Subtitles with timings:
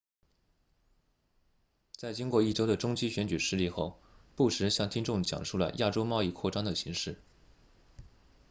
[1.95, 4.01] 在经过一周的中期选举失利后
[4.35, 7.19] 布什向听众讲述了亚洲贸易扩张的形势